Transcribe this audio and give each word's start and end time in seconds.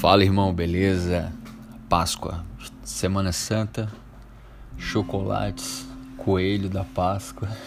Fala 0.00 0.24
irmão, 0.24 0.50
beleza? 0.50 1.30
Páscoa, 1.86 2.42
Semana 2.82 3.32
Santa, 3.32 3.86
chocolates, 4.78 5.86
coelho 6.16 6.70
da 6.70 6.82
Páscoa. 6.82 7.46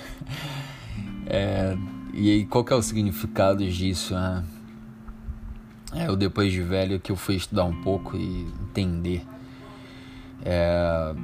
É, 1.26 1.78
e 2.14 2.30
aí, 2.30 2.46
qual 2.46 2.66
que 2.66 2.74
é 2.74 2.76
o 2.76 2.82
significado 2.82 3.66
disso? 3.66 4.14
Né? 4.14 4.43
É, 5.93 6.07
eu 6.07 6.18
depois 6.18 6.52
de 6.52 6.61
velho 6.61 7.00
que 7.00 7.14
eu 7.14 7.16
fui 7.16 7.36
estudar 7.36 7.64
um 7.64 7.82
pouco 7.82 8.18
e 8.18 8.42
entender. 8.61 9.25
É, 10.43 11.15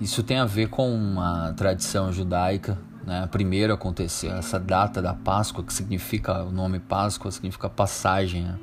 isso 0.00 0.22
tem 0.22 0.38
a 0.38 0.44
ver 0.44 0.68
com 0.68 1.18
a 1.18 1.52
tradição 1.54 2.12
judaica. 2.12 2.78
Né? 3.04 3.28
Primeiro 3.32 3.72
aconteceu 3.72 4.30
essa 4.36 4.60
data 4.60 5.02
da 5.02 5.12
Páscoa, 5.12 5.64
que 5.64 5.72
significa 5.72 6.44
o 6.44 6.52
nome 6.52 6.78
Páscoa, 6.78 7.32
significa 7.32 7.68
passagem. 7.68 8.44
Né? 8.44 8.58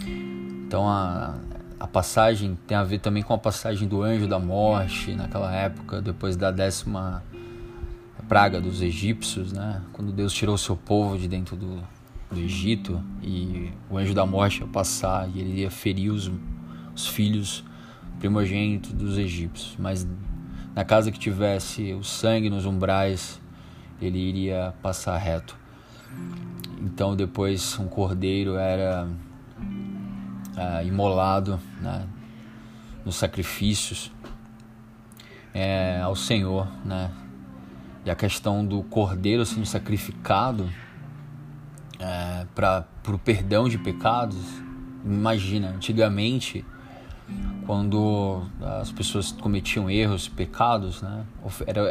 Então 0.00 0.88
a, 0.88 1.38
a 1.78 1.86
passagem 1.86 2.58
tem 2.66 2.76
a 2.76 2.84
ver 2.84 2.98
também 2.98 3.22
com 3.22 3.34
a 3.34 3.38
passagem 3.38 3.86
do 3.86 4.02
anjo 4.02 4.26
da 4.26 4.38
morte 4.38 5.14
naquela 5.14 5.52
época, 5.54 6.00
depois 6.00 6.36
da 6.36 6.50
décima 6.50 7.22
praga 8.32 8.60
dos 8.60 8.80
egípcios, 8.80 9.52
né? 9.52 9.82
Quando 9.92 10.10
Deus 10.10 10.32
tirou 10.32 10.54
o 10.54 10.58
seu 10.58 10.74
povo 10.74 11.18
de 11.18 11.28
dentro 11.28 11.54
do, 11.54 11.82
do 12.30 12.40
Egito 12.40 13.02
e 13.22 13.70
o 13.90 13.98
anjo 13.98 14.14
da 14.14 14.24
morte 14.24 14.60
ia 14.60 14.66
passar 14.66 15.28
e 15.28 15.40
ele 15.40 15.60
ia 15.60 15.70
ferir 15.70 16.10
os, 16.10 16.30
os 16.94 17.06
filhos 17.06 17.62
primogênitos 18.18 18.92
dos 18.92 19.18
egípcios. 19.18 19.76
Mas 19.78 20.08
na 20.74 20.84
casa 20.84 21.12
que 21.12 21.18
tivesse 21.18 21.92
o 21.92 22.02
sangue 22.02 22.48
nos 22.48 22.64
umbrais, 22.64 23.38
ele 24.00 24.18
iria 24.18 24.72
passar 24.82 25.18
reto. 25.18 25.54
Então 26.80 27.14
depois 27.14 27.78
um 27.78 27.86
cordeiro 27.86 28.56
era 28.56 29.08
uh, 30.56 30.86
imolado 30.86 31.58
né, 31.80 32.06
nos 33.04 33.16
sacrifícios 33.16 34.12
é, 35.54 36.00
ao 36.00 36.16
Senhor, 36.16 36.66
né? 36.84 37.10
E 38.04 38.10
a 38.10 38.16
questão 38.16 38.64
do 38.66 38.82
cordeiro 38.82 39.46
sendo 39.46 39.66
sacrificado 39.66 40.68
é, 41.98 42.46
para 42.54 42.84
o 43.08 43.18
perdão 43.18 43.68
de 43.68 43.78
pecados. 43.78 44.38
Imagina, 45.04 45.68
antigamente, 45.68 46.64
quando 47.64 48.42
as 48.80 48.90
pessoas 48.90 49.30
cometiam 49.30 49.88
erros, 49.88 50.28
pecados, 50.28 51.00
né, 51.00 51.24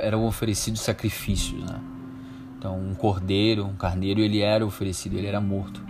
eram 0.01 0.25
oferecidos 0.25 0.81
sacrifícios, 0.81 1.63
né? 1.63 1.79
Então, 2.57 2.77
um 2.77 2.93
cordeiro, 2.93 3.65
um 3.65 3.75
carneiro, 3.75 4.19
ele 4.19 4.41
era 4.41 4.65
oferecido, 4.65 5.17
ele 5.17 5.27
era 5.27 5.41
morto. 5.41 5.83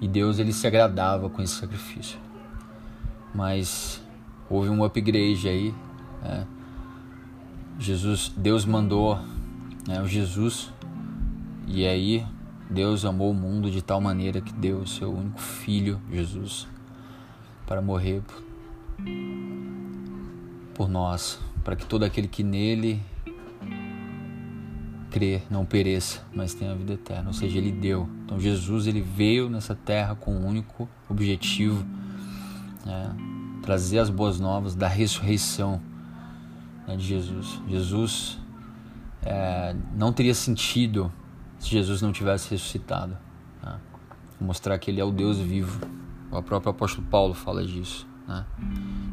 E 0.00 0.08
Deus 0.08 0.38
ele 0.38 0.52
se 0.52 0.66
agradava 0.66 1.30
com 1.30 1.40
esse 1.42 1.54
sacrifício. 1.54 2.18
Mas 3.34 4.02
houve 4.48 4.68
um 4.68 4.84
upgrade 4.84 5.48
aí. 5.48 5.74
Né? 6.22 6.46
Jesus, 7.78 8.32
Deus 8.36 8.64
mandou 8.64 9.18
né, 9.86 10.00
o 10.00 10.06
Jesus 10.06 10.72
e 11.66 11.86
aí 11.86 12.26
Deus 12.68 13.04
amou 13.04 13.30
o 13.30 13.34
mundo 13.34 13.70
de 13.70 13.82
tal 13.82 14.00
maneira 14.00 14.40
que 14.40 14.52
deu 14.52 14.78
o 14.78 14.86
seu 14.86 15.12
único 15.12 15.40
filho, 15.40 16.00
Jesus, 16.10 16.66
para 17.66 17.82
morrer 17.82 18.22
por, 18.22 18.42
por 20.74 20.88
nós, 20.88 21.38
para 21.62 21.76
que 21.76 21.84
todo 21.84 22.04
aquele 22.04 22.28
que 22.28 22.42
nele 22.42 23.02
crer 25.14 25.46
não 25.48 25.64
pereça, 25.64 26.20
mas 26.34 26.54
tenha 26.54 26.72
a 26.72 26.74
vida 26.74 26.94
eterna. 26.94 27.28
Ou 27.28 27.32
seja, 27.32 27.56
ele 27.56 27.70
deu. 27.70 28.08
Então 28.24 28.40
Jesus 28.40 28.88
ele 28.88 29.00
veio 29.00 29.48
nessa 29.48 29.72
terra 29.72 30.16
com 30.16 30.34
um 30.34 30.44
único 30.44 30.88
objetivo, 31.08 31.86
né? 32.84 33.14
trazer 33.62 34.00
as 34.00 34.10
boas 34.10 34.40
novas 34.40 34.74
da 34.74 34.88
ressurreição 34.88 35.80
né, 36.84 36.96
de 36.96 37.04
Jesus. 37.04 37.62
Jesus 37.68 38.40
é, 39.22 39.76
não 39.94 40.12
teria 40.12 40.34
sentido 40.34 41.12
se 41.60 41.68
Jesus 41.68 42.02
não 42.02 42.10
tivesse 42.10 42.50
ressuscitado. 42.50 43.16
Né? 43.62 43.78
Mostrar 44.40 44.76
que 44.78 44.90
ele 44.90 45.00
é 45.00 45.04
o 45.04 45.12
Deus 45.12 45.38
vivo. 45.38 45.86
O 46.32 46.42
próprio 46.42 46.72
apóstolo 46.72 47.06
Paulo 47.06 47.34
fala 47.34 47.64
disso. 47.64 48.04
Né? 48.26 48.44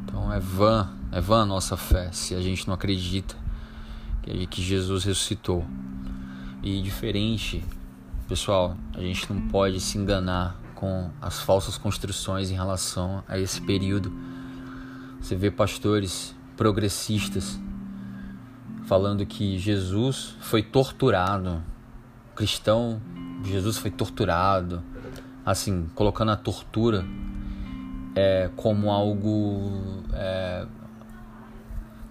Então 0.03 0.33
é 0.33 0.39
vã, 0.39 0.89
é 1.11 1.21
vã 1.21 1.43
a 1.43 1.45
nossa 1.45 1.77
fé 1.77 2.11
se 2.11 2.33
a 2.33 2.41
gente 2.41 2.67
não 2.67 2.73
acredita 2.73 3.40
que 4.49 4.61
Jesus 4.61 5.03
ressuscitou. 5.03 5.65
E 6.63 6.81
diferente, 6.81 7.63
pessoal, 8.27 8.77
a 8.93 8.99
gente 9.01 9.31
não 9.31 9.47
pode 9.47 9.79
se 9.79 9.97
enganar 9.97 10.59
com 10.75 11.09
as 11.21 11.39
falsas 11.41 11.77
construções 11.77 12.49
em 12.49 12.55
relação 12.55 13.23
a 13.27 13.37
esse 13.37 13.61
período. 13.61 14.11
Você 15.19 15.35
vê 15.35 15.51
pastores 15.51 16.35
progressistas 16.57 17.59
falando 18.85 19.25
que 19.25 19.57
Jesus 19.57 20.35
foi 20.41 20.61
torturado, 20.61 21.63
cristão, 22.35 23.01
Jesus 23.43 23.77
foi 23.77 23.91
torturado, 23.91 24.83
assim, 25.45 25.89
colocando 25.95 26.31
a 26.31 26.35
tortura 26.35 27.05
é, 28.15 28.49
como 28.55 28.91
algo, 28.91 30.03
é, 30.13 30.65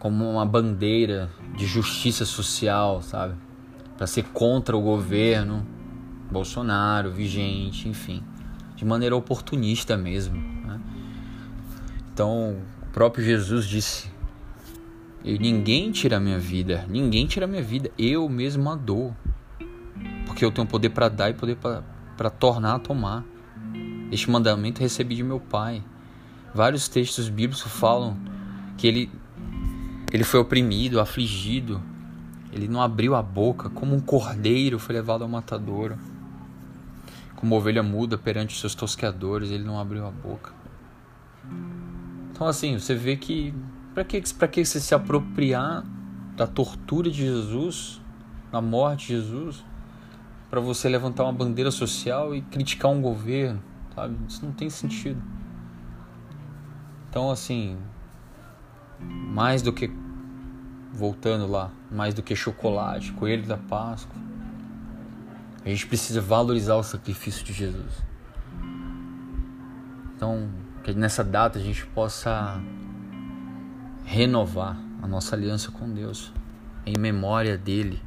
como 0.01 0.29
uma 0.29 0.45
bandeira 0.45 1.31
de 1.57 1.65
justiça 1.65 2.25
social, 2.25 3.01
sabe? 3.03 3.35
para 4.01 4.07
ser 4.07 4.25
contra 4.33 4.75
o 4.75 4.81
governo 4.81 5.67
Bolsonaro 6.31 7.11
vigente, 7.11 7.87
enfim, 7.87 8.25
de 8.75 8.83
maneira 8.83 9.15
oportunista 9.15 9.95
mesmo. 9.95 10.39
Né? 10.39 10.81
Então, 12.11 12.57
o 12.83 12.87
próprio 12.95 13.23
Jesus 13.23 13.67
disse: 13.67 14.11
Ninguém 15.23 15.93
tira 15.93 16.17
a 16.17 16.21
minha 16.21 16.39
vida, 16.39 16.87
ninguém 16.89 17.27
tira 17.27 17.45
a 17.45 17.47
minha 17.47 17.63
vida, 17.63 17.91
eu 17.99 18.27
mesmo 18.27 18.71
a 18.71 18.75
dou, 18.75 19.15
porque 20.25 20.43
eu 20.43 20.51
tenho 20.51 20.67
poder 20.67 20.89
para 20.89 21.11
dar 21.11 21.29
e 21.29 21.35
poder 21.35 21.59
para 22.17 22.31
tornar 22.31 22.77
a 22.77 22.79
tomar. 22.79 23.23
Este 24.11 24.31
mandamento 24.31 24.81
recebi 24.81 25.15
de 25.15 25.23
meu 25.23 25.41
Pai. 25.41 25.85
Vários 26.55 26.89
textos 26.89 27.29
bíblicos 27.29 27.61
falam 27.61 28.17
que 28.79 28.87
ele, 28.87 29.11
ele 30.11 30.25
foi 30.25 30.41
oprimido, 30.41 31.01
afligido, 31.01 31.81
ele 32.53 32.67
não 32.67 32.83
abriu 32.83 33.15
a 33.15 33.23
boca, 33.23 33.71
como 33.71 33.95
um 33.95 34.01
cordeiro 34.01 34.79
foi 34.79 34.95
levado 34.95 35.23
ao 35.23 35.29
matadouro. 35.29 35.97
Como 37.37 37.57
ovelha 37.57 37.83
muda 37.83 38.19
perante 38.19 38.55
os 38.55 38.61
seus 38.61 38.75
tosqueadores, 38.75 39.51
ele 39.51 39.65
não 39.65 39.79
abriu 39.79 40.07
a 40.07 40.11
boca. 40.11 40.53
Então 42.33 42.47
assim, 42.47 42.79
você 42.79 42.95
vê 42.95 43.17
que 43.17 43.55
para 43.95 44.05
que 44.05 44.23
para 44.35 44.49
que 44.49 44.65
você 44.65 44.81
se 44.81 44.95
apropriar 44.95 45.85
da 46.37 46.47
tortura 46.47 47.11
de 47.11 47.19
Jesus, 47.19 48.01
da 48.51 48.61
morte 48.61 49.09
de 49.09 49.21
Jesus, 49.21 49.65
para 50.51 50.61
você 50.61 50.89
levantar 50.89 51.25
uma 51.25 51.33
bandeira 51.33 51.71
social 51.71 52.35
e 52.35 52.43
criticar 52.43 52.91
um 52.91 53.01
governo, 53.01 53.63
sabe? 53.95 54.17
Isso 54.29 54.45
não 54.45 54.53
tem 54.53 54.69
sentido. 54.69 55.23
Então 57.09 57.31
assim, 57.31 57.79
mais 59.01 59.63
do 59.63 59.73
que 59.73 59.91
voltando 60.93 61.47
lá, 61.47 61.71
mais 61.91 62.15
do 62.15 62.23
que 62.23 62.35
chocolate, 62.35 63.13
coelho 63.13 63.47
da 63.47 63.57
Páscoa. 63.57 64.21
A 65.65 65.69
gente 65.69 65.87
precisa 65.87 66.21
valorizar 66.21 66.77
o 66.77 66.83
sacrifício 66.83 67.45
de 67.45 67.53
Jesus. 67.53 68.03
Então, 70.17 70.49
que 70.83 70.93
nessa 70.93 71.23
data 71.23 71.59
a 71.59 71.63
gente 71.63 71.87
possa 71.87 72.61
renovar 74.05 74.77
a 75.03 75.07
nossa 75.07 75.37
aliança 75.37 75.71
com 75.71 75.91
Deus 75.93 76.33
em 76.85 76.99
memória 76.99 77.57
dele. 77.57 78.03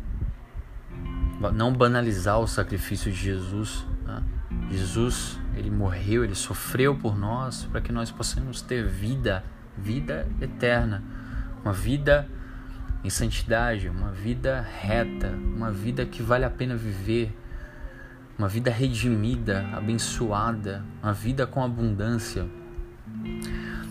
Não 1.53 1.73
banalizar 1.73 2.39
o 2.39 2.47
sacrifício 2.47 3.11
de 3.11 3.17
Jesus. 3.17 3.85
Né? 4.05 4.23
Jesus, 4.69 5.39
ele 5.55 5.69
morreu, 5.69 6.23
ele 6.23 6.35
sofreu 6.35 6.95
por 6.95 7.17
nós 7.17 7.65
para 7.65 7.81
que 7.81 7.91
nós 7.91 8.11
possamos 8.11 8.61
ter 8.61 8.87
vida, 8.87 9.43
vida 9.77 10.27
eterna, 10.41 11.03
uma 11.63 11.73
vida 11.73 12.27
em 13.03 13.09
santidade, 13.09 13.89
uma 13.89 14.11
vida 14.11 14.61
reta, 14.61 15.29
uma 15.29 15.71
vida 15.71 16.05
que 16.05 16.23
vale 16.23 16.45
a 16.45 16.49
pena 16.49 16.75
viver, 16.75 17.35
uma 18.37 18.47
vida 18.47 18.71
redimida, 18.71 19.67
abençoada, 19.73 20.83
uma 21.01 21.13
vida 21.13 21.45
com 21.45 21.63
abundância, 21.63 22.47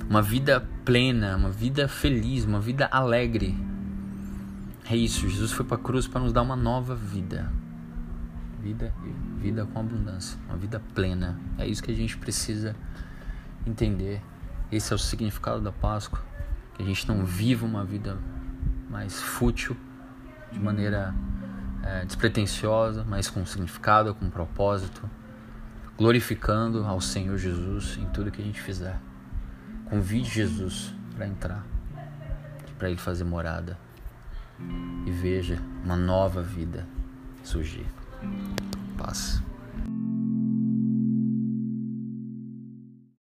uma 0.09 0.23
vida 0.23 0.67
plena, 0.85 1.37
uma 1.37 1.51
vida 1.51 1.87
feliz, 1.89 2.45
uma 2.45 2.61
vida 2.61 2.89
alegre. 2.91 3.57
É 4.89 4.97
isso, 4.97 5.29
Jesus 5.29 5.53
foi 5.53 5.65
para 5.65 5.77
a 5.77 5.81
cruz 5.81 6.07
para 6.07 6.21
nos 6.21 6.33
dar 6.33 6.43
uma 6.43 6.57
nova 6.57 6.95
vida. 6.95 7.51
Vida, 8.61 8.93
vida 9.39 9.67
com 9.67 9.81
abundância, 9.81 10.39
uma 10.49 10.57
vida 10.57 10.81
plena. 10.95 11.39
É 11.59 11.67
isso 11.67 11.83
que 11.83 11.91
a 11.91 11.95
gente 11.95 12.17
precisa 12.17 12.77
entender. 13.67 14.23
Esse 14.73 14.93
é 14.93 14.97
o 14.97 14.99
significado 14.99 15.61
da 15.61 15.71
Páscoa. 15.71 16.21
Que 16.75 16.83
a 16.83 16.87
gente 16.87 17.07
não 17.07 17.27
viva 17.27 17.67
uma 17.67 17.85
vida 17.85 18.19
mais 18.89 19.21
fútil, 19.21 19.77
de 20.51 20.59
maneira 20.59 21.15
é, 21.83 22.05
despretensiosa, 22.07 23.05
mas 23.05 23.29
com 23.29 23.45
significado, 23.45 24.15
com 24.15 24.31
propósito, 24.31 25.09
glorificando 25.97 26.85
ao 26.87 27.01
Senhor 27.01 27.37
Jesus 27.37 27.99
em 27.99 28.07
tudo 28.07 28.31
que 28.31 28.41
a 28.41 28.45
gente 28.45 28.61
fizer. 28.61 28.99
Convide 29.85 30.29
Jesus 30.29 30.95
para 31.15 31.27
entrar, 31.27 31.67
para 32.79 32.89
Ele 32.89 32.99
fazer 32.99 33.25
morada 33.25 33.79
e 35.07 35.11
veja 35.11 35.59
uma 35.85 35.97
nova 35.97 36.43
vida 36.43 36.87
surgir. 37.43 37.87
Paz. 38.97 39.43